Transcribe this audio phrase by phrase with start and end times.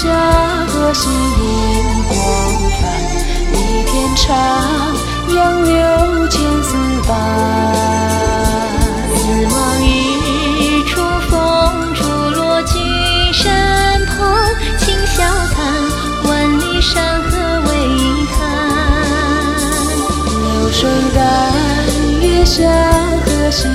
[0.00, 0.06] 下
[0.68, 1.10] 河西映
[2.06, 2.14] 光
[2.70, 2.80] 帆，
[3.52, 4.24] 一片长
[5.34, 5.74] 杨柳
[6.28, 6.70] 千丝
[7.08, 7.10] 般。
[9.16, 11.32] 似梦一处风
[11.94, 12.78] 烛落君
[13.32, 14.14] 山旁，
[14.78, 15.16] 轻笑
[15.56, 15.58] 谈
[16.28, 17.30] 万里山河
[17.66, 17.68] 为
[18.38, 18.38] 寒。
[20.28, 21.20] 流水淡，
[22.22, 22.62] 月下
[23.26, 23.66] 河西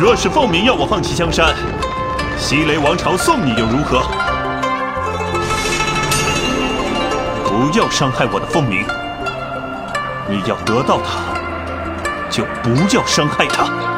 [0.00, 1.56] 若是凤鸣要我放弃江山，
[2.38, 4.00] 西雷王朝送你又如何？
[7.44, 8.86] 不要伤害我的凤鸣，
[10.28, 11.34] 你要得到他，
[12.30, 13.97] 就不要伤害他。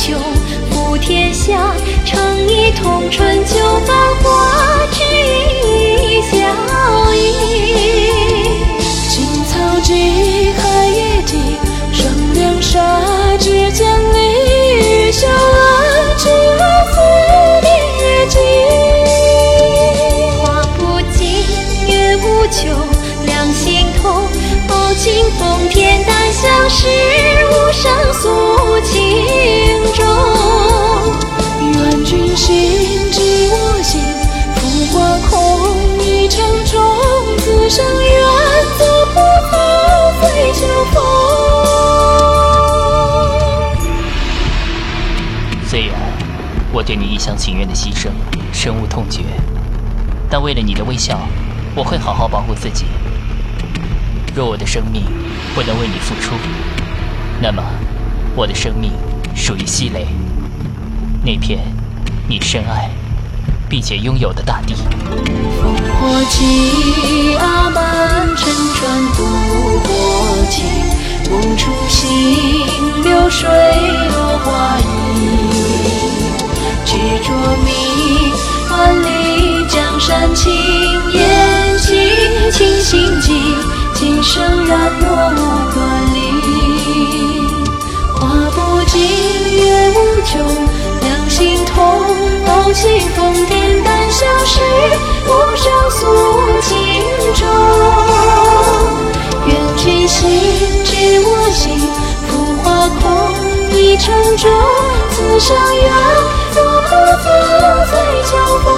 [0.00, 0.16] 苍穹，
[0.70, 1.74] 负天下，
[2.06, 3.96] 成一统春秋繁
[45.70, 45.94] 虽然
[46.72, 48.08] 我对你一厢情愿的牺牲
[48.52, 49.22] 深恶痛绝，
[50.28, 51.20] 但为了你的微笑，
[51.76, 52.86] 我会好好保护自己。
[54.34, 55.04] 若我的生命
[55.54, 56.34] 不能为你付出，
[57.40, 57.62] 那么
[58.34, 58.90] 我的生命
[59.36, 60.08] 属于西雷，
[61.24, 61.60] 那片
[62.26, 62.90] 你深爱
[63.68, 64.74] 并且拥有的大地。
[64.74, 64.80] 烽
[66.00, 69.22] 火起，阿满乘船渡
[69.84, 70.66] 火情，
[71.30, 72.08] 梦初醒，
[73.04, 73.48] 流水
[80.40, 80.50] 情
[81.12, 81.92] 眼起，
[82.50, 83.34] 清心记，
[83.92, 85.38] 今生染墨无
[85.74, 86.18] 端离。
[88.14, 89.02] 花不尽，
[89.60, 90.40] 月无穷，
[91.02, 91.76] 两心同，
[92.46, 94.60] 饱经风天，但相识，
[95.26, 96.06] 无上诉
[96.62, 96.72] 情
[97.34, 97.46] 衷。
[99.44, 100.26] 愿君心
[100.86, 101.78] 知我心，
[102.30, 102.30] 浮
[102.62, 103.04] 华空，
[103.74, 104.50] 一城中，
[105.10, 105.92] 此生缘，
[106.54, 106.88] 若不
[107.20, 107.28] 负
[107.90, 107.92] 随
[108.24, 108.30] 秋
[108.64, 108.70] 风。